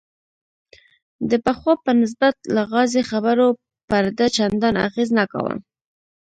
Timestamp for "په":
1.85-1.91